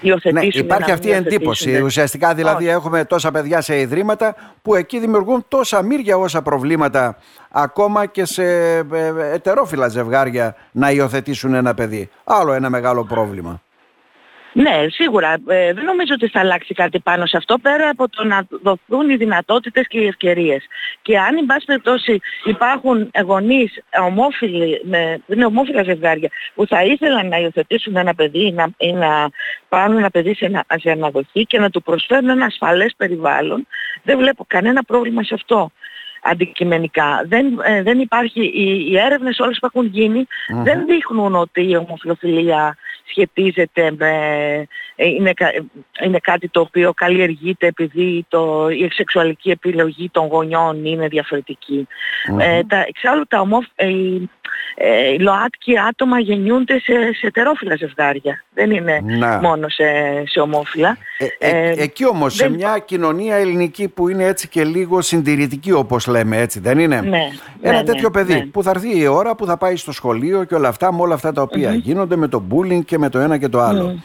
υιοθετήσουν. 0.00 0.60
Ναι, 0.60 0.64
υπάρχει 0.64 0.88
να 0.88 0.94
αυτή 0.94 1.08
η 1.08 1.12
εντύπωση. 1.12 1.64
υιοθετήσουν. 1.64 1.86
Ουσιαστικά 1.86 2.34
δηλαδή 2.34 2.64
Όχι. 2.64 2.74
έχουμε 2.74 3.04
τόσα 3.04 3.30
παιδιά 3.30 3.60
σε 3.60 3.80
ιδρύματα 3.80 4.36
που 4.62 4.74
εκεί 4.74 4.98
δημιουργούν 4.98 5.44
τόσα 5.48 5.82
μύρια 5.82 6.16
όσα 6.16 6.42
προβλήματα 6.42 7.16
ακόμα 7.50 8.06
και 8.06 8.24
σε 8.24 8.44
ε, 8.44 8.84
ε, 8.92 9.32
ετερόφιλα 9.32 9.88
ζευγάρια 9.88 10.56
να 10.72 10.90
υιοθετήσουν 10.90 11.54
ένα 11.54 11.74
παιδί. 11.74 12.10
Άλλο 12.24 12.52
ένα 12.52 12.70
μεγάλο 12.70 13.04
πρόβλημα. 13.04 13.62
Ναι, 14.52 14.86
σίγουρα. 14.88 15.32
Ε, 15.46 15.72
δεν 15.72 15.84
νομίζω 15.84 16.14
ότι 16.14 16.28
θα 16.28 16.40
αλλάξει 16.40 16.74
κάτι 16.74 16.98
πάνω 17.00 17.26
σε 17.26 17.36
αυτό 17.36 17.58
πέρα 17.58 17.88
από 17.88 18.08
το 18.08 18.24
να 18.24 18.46
δοθούν 18.62 19.10
οι 19.10 19.16
δυνατότητες 19.16 19.86
και 19.86 19.98
οι 19.98 20.06
ευκαιρίες. 20.06 20.66
Και 21.02 21.18
αν, 21.18 21.36
εν 21.36 21.46
πάση 21.46 21.64
περιπτώσει, 21.64 22.20
υπάρχουν 22.44 23.10
γονείς 23.24 23.82
ομόφυλοι, 24.02 24.80
με, 24.84 25.20
είναι 25.26 25.44
ομόφυλα 25.44 25.82
ζευγάρια 25.82 26.28
που 26.54 26.66
θα 26.66 26.84
ήθελαν 26.84 27.28
να 27.28 27.38
υιοθετήσουν 27.38 27.96
ένα 27.96 28.14
παιδί 28.14 28.46
ή 28.46 28.52
να, 28.52 28.68
ή 28.76 28.92
να 28.92 29.30
πάρουν 29.68 29.96
ένα 29.96 30.10
παιδί 30.10 30.34
σε, 30.34 30.44
ένα, 30.44 30.64
σε 30.68 30.90
αναδοχή 30.90 31.46
και 31.46 31.58
να 31.58 31.70
του 31.70 31.82
προσφέρουν 31.82 32.28
ένα 32.28 32.44
ασφαλές 32.44 32.94
περιβάλλον, 32.96 33.66
δεν 34.02 34.18
βλέπω 34.18 34.44
κανένα 34.48 34.82
πρόβλημα 34.82 35.22
σε 35.22 35.34
αυτό 35.34 35.70
αντικειμενικά. 36.22 37.22
Δεν, 37.26 37.60
ε, 37.62 37.82
δεν 37.82 37.98
υπάρχει, 37.98 38.40
οι, 38.40 38.86
οι 38.90 38.98
έρευνες 38.98 39.38
όλες 39.38 39.58
που 39.58 39.66
έχουν 39.66 39.92
δεν 40.62 40.86
δείχνουν 40.86 41.34
ότι 41.34 41.68
η 41.70 41.76
ομοφιλοφιλία 41.76 42.76
σχετίζεται 43.10 43.92
με... 43.98 44.10
Ε, 44.96 45.06
είναι, 45.06 45.32
είναι 46.04 46.18
κάτι 46.18 46.48
το 46.48 46.60
οποίο 46.60 46.92
καλλιεργείται 46.92 47.66
επειδή 47.66 48.24
το, 48.28 48.68
η 48.68 48.88
σεξουαλική 48.92 49.50
επιλογή 49.50 50.08
των 50.10 50.26
γονιών 50.26 50.84
είναι 50.84 51.08
Ε, 52.38 52.62
τα, 52.64 52.84
εξάλλου 52.88 53.24
τα 53.28 53.40
ομοφ, 53.40 53.66
ε, 53.74 53.86
ε, 54.74 55.12
οι 55.12 55.18
ΛΟΑΤΚΙ 55.18 55.78
άτομα 55.88 56.18
γεννιούνται 56.18 56.78
σε, 56.78 56.92
σε 57.14 57.26
ετερόφιλα 57.26 57.76
ζευγάρια. 57.76 58.44
Δεν 58.54 58.70
είναι 58.70 59.00
μόνο 59.42 59.68
σε, 59.68 59.84
σε 60.26 60.40
ομόφυλα. 60.40 60.96
Ε, 61.18 61.48
ε, 61.48 61.70
ε 61.70 61.82
εκεί 61.82 62.06
όμως 62.06 62.34
σε 62.34 62.48
μια 62.48 62.78
κοινωνία 62.84 63.36
ελληνική 63.36 63.88
που 63.88 64.08
είναι 64.08 64.24
έτσι 64.24 64.48
και 64.48 64.64
λίγο 64.64 65.00
συντηρητική 65.00 65.72
όπως 65.72 66.06
λέμε 66.06 66.36
έτσι 66.36 66.60
δεν 66.60 66.78
είναι; 66.78 67.00
Ναι, 67.00 67.28
Ένα 67.60 67.76
ναι, 67.76 67.82
τέτοιο 67.82 68.10
παιδί 68.10 68.34
ναι. 68.34 68.44
που 68.44 68.62
θα 68.62 68.70
έρθει 68.70 68.98
η 68.98 69.06
ώρα 69.06 69.34
που 69.34 69.46
θα 69.46 69.56
πάει 69.56 69.76
στο 69.76 69.92
σχολείο 69.92 70.44
και 70.44 70.54
όλα 70.54 70.68
αυτά 70.68 70.92
με 70.92 71.00
όλα 71.00 71.14
αυτά 71.14 71.32
τα 71.32 71.42
οποια 71.42 71.74
γίνονται 71.74 72.16
με 72.16 72.28
το 72.28 72.42
bullying 72.50 72.84
και 72.84 72.98
με 73.00 73.08
το 73.08 73.18
ένα 73.18 73.38
και 73.38 73.48
το 73.48 73.60
άλλο. 73.60 74.02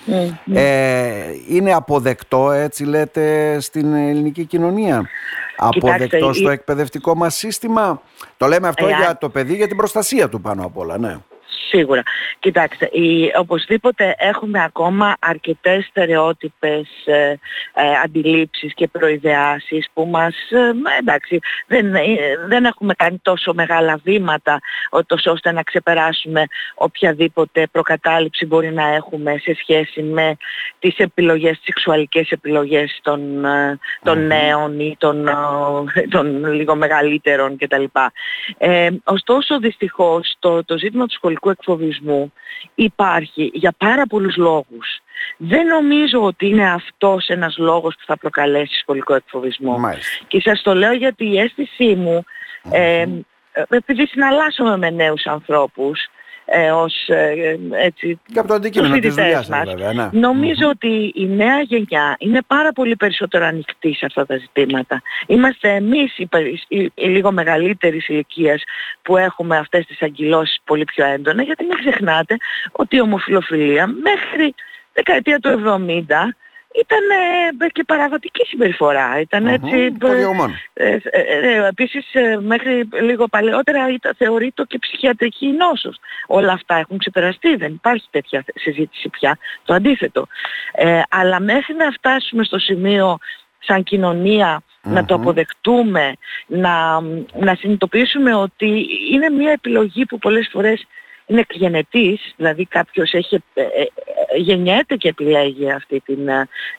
Ε, 0.53 1.13
είναι 1.47 1.73
αποδεκτό 1.73 2.51
έτσι 2.51 2.83
λέτε 2.83 3.57
στην 3.59 3.93
ελληνική 3.93 4.45
κοινωνία; 4.45 5.09
Αποδεκτό 5.57 6.33
στο 6.33 6.49
εκπαιδευτικό 6.49 7.15
μας 7.15 7.35
σύστημα; 7.35 8.01
Το 8.37 8.47
λέμε 8.47 8.67
αυτό 8.67 8.87
για 8.87 9.17
το 9.19 9.29
παιδί 9.29 9.55
για 9.55 9.67
την 9.67 9.77
προστασία 9.77 10.29
του 10.29 10.41
πάνω 10.41 10.65
απ' 10.65 10.77
όλα, 10.77 10.97
ναι. 10.97 11.17
Σίγουρα. 11.75 12.03
Κοιτάξτε, 12.39 12.85
η, 12.85 13.31
οπωσδήποτε 13.37 14.15
έχουμε 14.17 14.63
ακόμα 14.63 15.15
αρκετές 15.19 15.85
στερεότυπες 15.85 16.87
ε, 17.05 17.29
ε, 17.73 17.83
αντιλήψεις 18.03 18.73
και 18.73 18.87
προειδεάσεις 18.87 19.87
που 19.93 20.05
μας, 20.05 20.35
ε, 20.49 20.71
εντάξει, 20.99 21.39
δεν, 21.67 21.95
ε, 21.95 22.05
δεν 22.47 22.65
έχουμε 22.65 22.93
κάνει 22.93 23.19
τόσο 23.21 23.53
μεγάλα 23.53 23.99
βήματα 24.03 24.59
ώστε 25.25 25.51
να 25.51 25.63
ξεπεράσουμε 25.63 26.43
οποιαδήποτε 26.75 27.67
προκατάληψη 27.71 28.45
μπορεί 28.45 28.73
να 28.73 28.87
έχουμε 28.87 29.37
σε 29.37 29.55
σχέση 29.59 30.01
με 30.01 30.37
τις 30.79 30.97
επιλογές, 30.97 31.51
τις 31.51 31.63
σεξουαλικές 31.63 32.29
επιλογές 32.29 32.99
των, 33.01 33.45
ε, 33.45 33.79
των 34.03 34.27
νέων 34.27 34.79
ή 34.79 34.95
των, 34.99 35.29
των 36.09 36.53
λίγο 36.53 36.75
μεγαλύτερων 36.75 37.57
κτλ. 37.57 37.83
Ε, 38.57 38.89
ωστόσο 39.03 39.59
δυστυχώς 39.59 40.35
το, 40.39 40.63
το 40.63 40.77
ζήτημα 40.77 41.05
του 41.05 41.13
σχολικού 41.13 41.49
εκφοβισμού 41.65 42.33
υπάρχει 42.75 43.51
για 43.53 43.73
πάρα 43.77 44.05
πολλούς 44.05 44.35
λόγους. 44.35 44.99
Δεν 45.37 45.67
νομίζω 45.67 46.23
ότι 46.23 46.47
είναι 46.47 46.71
αυτός 46.71 47.27
ένας 47.27 47.57
λόγος 47.57 47.95
που 47.95 48.03
θα 48.05 48.17
προκαλέσει 48.17 48.79
σχολικό 48.79 49.13
εκφοβισμό. 49.15 49.79
Και 50.27 50.41
σας 50.41 50.61
το 50.61 50.73
λέω 50.75 50.93
γιατί 50.93 51.25
η 51.25 51.39
αίσθησή 51.39 51.95
μου, 51.95 52.23
ε, 52.71 53.05
επειδή 53.69 54.07
συναλλάσσομαι 54.07 54.77
με 54.77 54.89
νέους 54.89 55.25
ανθρώπους, 55.25 56.07
ε, 56.45 56.71
ως 56.71 57.07
ε, 57.07 57.57
έτσι, 57.71 58.19
και 58.33 58.39
από 58.39 58.47
το 58.47 58.53
αντικείμενο 58.53 58.99
της 58.99 59.13
δουλειάς 59.13 59.47
μας. 59.47 59.63
Βέβαια, 59.69 59.93
ναι. 59.93 60.09
Νομίζω 60.11 60.67
ότι 60.69 61.11
η 61.15 61.25
νέα 61.25 61.61
γενιά 61.61 62.15
είναι 62.19 62.41
πάρα 62.47 62.71
πολύ 62.71 62.95
περισσότερο 62.95 63.45
ανοιχτή 63.45 63.93
σε 63.93 64.05
αυτά 64.05 64.25
τα 64.25 64.37
ζητήματα. 64.37 65.01
Είμαστε 65.27 65.69
εμείς 65.69 66.17
οι, 66.17 66.29
οι, 66.67 66.91
οι 66.95 67.07
λίγο 67.07 67.31
μεγαλύτερης 67.31 68.07
ηλικίας 68.07 68.63
που 69.01 69.17
έχουμε 69.17 69.57
αυτές 69.57 69.85
τις 69.85 70.01
αγκυλώσεις 70.01 70.59
πολύ 70.63 70.83
πιο 70.83 71.05
έντονα 71.05 71.43
γιατί 71.43 71.63
μην 71.63 71.77
ξεχνάτε 71.77 72.37
ότι 72.71 72.95
η 72.95 73.01
ομοφιλοφιλία 73.01 73.87
μέχρι 73.87 74.53
δεκαετία 74.93 75.39
του 75.39 75.49
70 75.49 76.35
ήταν 76.79 76.99
ε, 77.59 77.67
και 77.67 77.83
παραδοτική 77.83 78.45
συμπεριφορά. 78.45 79.19
Ήταν 79.19 79.47
έτσι... 79.47 79.95
Ε, 80.73 80.83
ε, 80.83 80.99
ε, 81.03 81.67
επίσης 81.67 82.05
μέχρι 82.39 82.87
λίγο 83.01 83.27
παλαιότερα 83.27 83.87
θεωρείται 84.17 84.63
και 84.67 84.79
ψυχιατρική 84.79 85.47
νόσος. 85.47 85.99
Όλα 86.27 86.51
αυτά 86.51 86.75
έχουν 86.75 86.97
ξεπεραστεί, 86.97 87.55
δεν 87.55 87.73
υπάρχει 87.73 88.07
τέτοια 88.09 88.45
συζήτηση 88.55 89.09
πια. 89.09 89.37
Το 89.65 89.73
αντίθετο. 89.73 90.27
αλλά 91.09 91.39
μέχρι 91.39 91.75
να 91.75 91.91
φτάσουμε 91.91 92.43
στο 92.43 92.59
σημείο 92.59 93.17
σαν 93.59 93.83
κοινωνια 93.83 94.61
να 94.81 95.05
το 95.05 95.15
αποδεχτούμε, 95.15 96.13
να, 96.47 97.01
να 97.33 97.55
συνειδητοποιήσουμε 97.55 98.35
ότι 98.35 98.87
είναι 99.11 99.29
μια 99.29 99.51
επιλογή 99.51 100.05
που 100.05 100.17
πολλές 100.17 100.49
φορές 100.51 100.85
είναι 101.25 101.39
εκγενετής, 101.39 102.33
δηλαδή 102.35 102.65
κάποιος 102.65 103.13
έχει, 103.13 103.43
ε, 103.53 103.61
ε, 103.61 103.65
ε, 103.65 104.37
γεννιέται 104.37 104.95
και 104.95 105.07
επιλέγει 105.07 105.71
αυτή 105.71 105.99
την, 105.99 106.29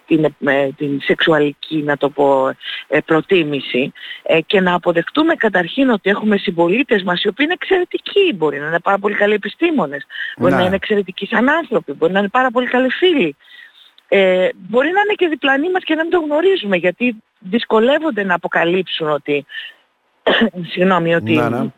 την, 0.07 0.35
την 0.77 1.01
σεξουαλική, 1.01 1.77
να 1.77 1.97
το 1.97 2.11
πω, 2.11 2.57
προτίμηση. 3.05 3.93
Και 4.47 4.61
να 4.61 4.75
αποδεχτούμε 4.75 5.35
καταρχήν 5.35 5.91
ότι 5.91 6.11
έχουμε 6.11 6.37
συμπολίτες 6.37 7.03
μας 7.03 7.23
οι 7.23 7.29
οποίοι 7.29 7.47
είναι 7.49 7.57
εξαιρετικοί, 7.61 8.33
μπορεί 8.35 8.59
να 8.59 8.67
είναι 8.67 8.81
πάρα 8.81 8.99
πολύ 8.99 9.15
καλοί 9.15 9.35
επιστήμονες, 9.35 10.07
μπορεί 10.39 10.53
να, 10.53 10.59
να 10.59 10.65
είναι 10.65 10.75
εξαιρετικοί 10.75 11.27
σαν 11.27 11.49
άνθρωποι, 11.49 11.93
μπορεί 11.93 12.13
να 12.13 12.19
είναι 12.19 12.29
πάρα 12.29 12.51
πολύ 12.51 12.67
καλοί 12.67 12.91
φίλοι. 12.91 13.37
Ε, 14.09 14.49
μπορεί 14.55 14.91
να 14.91 15.01
είναι 15.01 15.15
και 15.17 15.29
διπλανοί 15.29 15.71
μας 15.71 15.85
και 15.85 15.95
να 15.95 16.03
μην 16.03 16.11
το 16.11 16.21
γνωρίζουμε 16.21 16.77
γιατί 16.77 17.23
δυσκολεύονται 17.39 18.25
να 18.25 18.35
αποκαλύψουν 18.35 19.11
ότι 19.11 19.47
συγγνώμη, 20.71 21.15
ότι 21.15 21.33
ναι, 21.33 21.49
ναι 21.49 21.71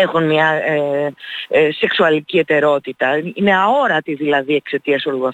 έχουν 0.00 0.26
μια 0.26 0.46
ε, 0.46 1.12
ε, 1.48 1.72
σεξουαλική 1.72 2.38
ετερότητα. 2.38 3.22
Είναι 3.34 3.56
αόρατη 3.56 4.14
δηλαδή 4.14 4.54
εξαιτίας 4.54 5.06
όλου 5.06 5.32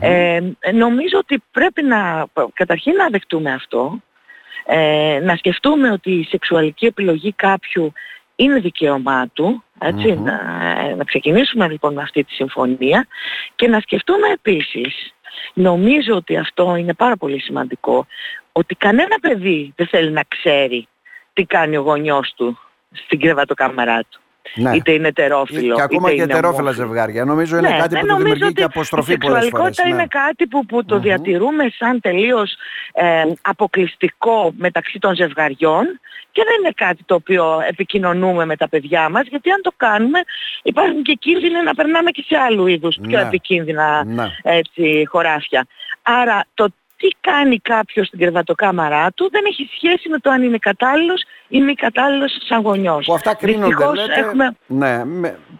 Ε, 0.00 0.40
νομίζω 0.72 1.18
ότι 1.18 1.42
πρέπει 1.52 1.82
να 1.82 2.26
καταρχήν 2.54 2.94
να 2.94 3.08
δεχτούμε 3.08 3.52
αυτό, 3.52 4.02
ε, 4.66 5.20
να 5.22 5.36
σκεφτούμε 5.36 5.90
ότι 5.90 6.10
η 6.10 6.24
σεξουαλική 6.24 6.86
επιλογή 6.86 7.32
κάποιου 7.32 7.92
είναι 8.36 8.58
δικαίωμά 8.58 9.28
του, 9.32 9.64
ετσι 9.78 10.14
να, 10.14 10.38
να 10.96 11.04
ξεκινήσουμε 11.04 11.68
λοιπόν 11.68 11.94
με 11.94 12.02
αυτή 12.02 12.24
τη 12.24 12.32
συμφωνία 12.32 13.06
και 13.54 13.68
να 13.68 13.80
σκεφτούμε 13.80 14.28
επίσης, 14.28 15.14
νομίζω 15.54 16.14
ότι 16.14 16.36
αυτό 16.36 16.76
είναι 16.76 16.94
πάρα 16.94 17.16
πολύ 17.16 17.40
σημαντικό, 17.40 18.06
ότι 18.52 18.74
κανένα 18.74 19.16
παιδί 19.20 19.72
δεν 19.76 19.86
θέλει 19.86 20.10
να 20.10 20.22
ξέρει 20.28 20.88
τι 21.32 21.44
κάνει 21.44 21.76
ο 21.76 21.80
γονιός 21.80 22.32
του 22.36 22.58
στην 23.04 23.20
κρεβατοκάμαρά 23.20 24.00
του. 24.10 24.20
Ναι. 24.54 24.76
Είτε 24.76 24.92
είναι 24.92 25.12
τερόφιλο. 25.12 25.74
Και 25.74 25.82
ακόμα 25.82 26.14
και 26.14 26.26
τερόφιλα 26.26 26.72
ζευγάρια. 26.72 27.24
Νομίζω 27.24 27.56
είναι 27.58 27.68
ναι, 27.68 27.78
κάτι 27.78 27.98
που 27.98 28.06
το 28.06 28.16
δημιουργεί 28.16 28.52
και 28.52 28.62
αποστροφή 28.62 29.18
πολλές 29.18 29.28
φορές. 29.28 29.42
Η 29.42 29.44
σεξουαλικότητα 29.44 29.88
είναι 29.88 29.96
ναι. 29.96 30.06
κάτι 30.06 30.46
που, 30.46 30.66
που 30.66 30.84
το 30.84 30.98
διατηρούμε 30.98 31.64
σαν 31.78 32.00
τελείως 32.00 32.56
ε, 32.92 33.22
αποκλειστικό 33.42 34.52
μεταξύ 34.56 34.98
των 34.98 35.14
ζευγαριών 35.14 35.84
και 36.32 36.42
δεν 36.44 36.54
είναι 36.60 36.72
κάτι 36.74 37.02
το 37.06 37.14
οποίο 37.14 37.60
επικοινωνούμε 37.68 38.44
με 38.44 38.56
τα 38.56 38.68
παιδιά 38.68 39.08
μας 39.08 39.26
γιατί 39.26 39.50
αν 39.50 39.60
το 39.62 39.72
κάνουμε 39.76 40.18
υπάρχουν 40.62 41.02
και 41.02 41.14
κίνδυνοι 41.14 41.62
να 41.62 41.74
περνάμε 41.74 42.10
και 42.10 42.24
σε 42.26 42.36
άλλου 42.36 42.66
είδους 42.66 42.98
πιο 43.02 43.18
ναι. 43.18 43.26
επικίνδυνα 43.26 44.04
ναι. 44.04 44.26
έτσι, 44.42 45.04
χωράφια. 45.08 45.66
Άρα 46.02 46.44
το 46.54 46.66
τι 47.04 47.16
κάνει 47.20 47.58
κάποιος 47.58 48.06
στην 48.06 48.18
κρεβατοκάμαρά 48.18 49.12
του 49.12 49.28
δεν 49.30 49.42
έχει 49.46 49.70
σχέση 49.76 50.08
με 50.08 50.18
το 50.18 50.30
αν 50.30 50.42
είναι 50.42 50.58
κατάλληλος 50.58 51.24
ή 51.48 51.60
μη 51.60 51.74
κατάλληλος 51.74 52.36
σαν 52.48 52.60
γονιός. 52.60 53.06
Που 53.06 53.14
αυτά 53.14 53.34
κρίνονται, 53.34 53.86
λέτε, 53.94 54.20
έχουμε... 54.20 54.56
ναι, 54.66 55.02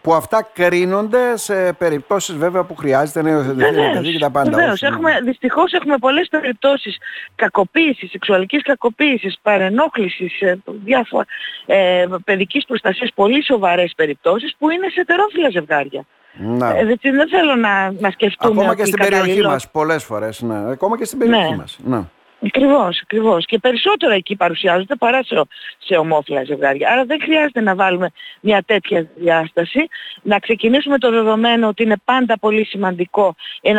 που 0.01 0.13
αυτά 0.13 0.49
κρίνονται 0.53 1.37
σε 1.37 1.73
περιπτώσεις 1.73 2.35
βέβαια 2.35 2.63
που 2.63 2.75
χρειάζεται 2.75 3.21
να 3.21 3.29
υιοθετηθεί 3.29 3.67
ένα 3.67 3.91
παιδί 3.91 4.11
και 4.11 4.19
τα 4.19 4.29
πάντα. 4.29 4.49
Βεβαίως, 4.49 4.81
έχουμε, 4.81 5.19
δυστυχώς 5.23 5.73
έχουμε 5.73 5.97
πολλές 5.97 6.27
περιπτώσεις 6.29 6.97
κακοποίησης, 7.35 8.09
σεξουαλικής 8.09 8.61
κακοποίησης, 8.61 9.37
παρενόχλησης, 9.41 10.41
ε, 10.41 10.57
διάφορα 10.65 11.25
ε, 11.65 12.05
παιδικής 12.25 12.65
προστασίας, 12.65 13.11
πολύ 13.15 13.43
σοβαρές 13.43 13.93
περιπτώσεις 13.95 14.55
που 14.57 14.69
είναι 14.69 14.87
σε 14.89 15.05
τερόφιλα 15.05 15.49
ζευγάρια. 15.49 16.05
Ναι. 16.37 16.67
Ε, 16.67 16.85
δεν 17.01 17.29
θέλω 17.29 17.55
να, 17.55 17.91
να 17.91 18.09
σκεφτούμε 18.11 18.61
Ακόμα 18.61 18.75
και 18.75 18.85
στην 18.85 18.99
περιοχή 18.99 19.41
μας 19.41 19.69
πολλές 19.71 20.03
φορές. 20.03 20.41
Ναι. 20.41 20.71
Ακόμα 20.71 20.97
και 20.97 21.05
στην 21.05 21.17
περιοχή 21.17 21.49
ναι. 21.49 21.55
μας. 21.55 21.77
Ναι. 21.83 22.01
Ακριβώς, 22.45 22.99
ακριβώς. 23.03 23.45
Και 23.45 23.59
περισσότερο 23.59 24.13
εκεί 24.13 24.35
παρουσιάζονται 24.35 24.95
παρά 24.95 25.23
σε, 25.23 25.41
σε 25.77 25.95
ομόφυλα 25.95 26.43
ζευγάρια. 26.43 26.89
Άρα 26.91 27.05
δεν 27.05 27.21
χρειάζεται 27.21 27.61
να 27.61 27.75
βάλουμε 27.75 28.11
μια 28.39 28.63
τέτοια 28.65 29.07
διάσταση. 29.15 29.87
Να 30.21 30.39
ξεκινήσουμε 30.39 30.97
το 30.97 31.11
δεδομένο 31.11 31.67
ότι 31.67 31.83
είναι 31.83 31.95
πάντα 32.05 32.37
πολύ 32.39 32.65
σημαντικό 32.65 33.35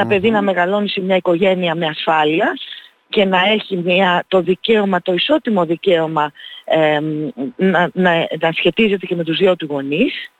παιδί 0.08 0.30
να 0.30 0.42
μεγαλώνει 0.42 0.88
σε 0.88 1.00
μια 1.00 1.16
οικογένεια 1.16 1.74
με 1.74 1.86
ασφάλεια 1.86 2.52
και 3.08 3.24
να 3.24 3.38
έχει 3.48 3.76
μια, 3.76 4.24
το 4.28 4.40
δικαίωμα, 4.40 5.02
το 5.02 5.12
ισότιμο 5.12 5.64
δικαίωμα 5.64 6.32
να, 7.56 7.90
να, 7.92 8.28
να 8.40 8.52
σχετίζεται 8.52 9.06
και 9.06 9.14
με 9.14 9.24
τους 9.24 9.36
δύο 9.36 9.56
του 9.56 9.66
γονείς 9.70 10.30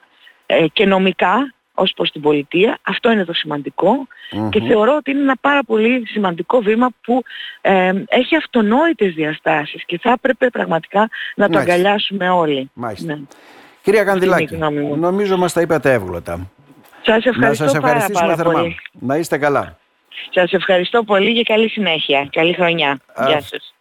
ε, 0.46 0.66
και 0.72 0.86
νομικά 0.86 1.54
ως 1.76 1.92
προς 1.96 2.10
την 2.10 2.20
πολιτεία. 2.20 2.78
Αυτό 2.82 3.10
είναι 3.10 3.24
το 3.24 3.32
σημαντικο 3.32 4.06
και 4.50 4.60
θεωρώ 4.60 4.96
ότι 4.96 5.10
είναι 5.10 5.20
ένα 5.20 5.36
πάρα 5.40 5.62
πολύ 5.64 6.06
σημαντικό 6.06 6.60
βήμα 6.60 6.88
που 7.02 7.22
ε, 7.60 7.92
έχει 8.08 8.36
αυτονόητες 8.36 9.14
διαστάσεις 9.14 9.84
και 9.84 9.98
θα 10.02 10.10
έπρεπε 10.10 10.50
πραγματικά 10.50 11.08
να 11.34 11.48
το 11.48 11.58
αγκαλιάσουμε 11.58 12.30
όλοι. 12.30 12.70
Μάλιστα. 12.72 13.14
Ναι. 13.14 13.20
Κυρία 13.82 14.04
Κανδυλάκη, 14.04 14.56
νομίζω 14.96 15.36
μας 15.36 15.52
τα 15.52 15.60
είπατε 15.60 15.92
εύγλωτα. 15.92 16.50
Σας 17.02 17.24
ευχαριστώ 17.24 17.64
να 17.64 17.70
σας 17.70 17.78
ευχαριστήσουμε 17.78 18.34
πάρα, 18.34 18.36
θερμά. 18.36 18.74
Να 18.92 19.16
είστε 19.16 19.38
καλά. 19.38 19.78
Σας 20.30 20.52
ευχαριστώ 20.52 21.02
πολύ 21.02 21.34
και 21.34 21.42
καλή 21.42 21.68
συνέχεια. 21.68 22.28
Καλή 22.32 22.52
χρονιά. 22.52 22.98
Γεια 23.26 23.40
σας. 23.40 23.74